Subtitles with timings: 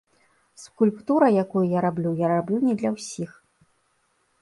[0.61, 3.31] Скульптура, якую я раблю, я раблю не для ўсіх.